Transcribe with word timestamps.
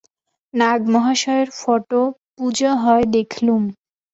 নাগ-মহাশয়ের 0.53 1.49
photo 1.59 2.01
পূজা 2.35 2.71
হয় 2.83 3.05
দেখলুম। 3.15 3.61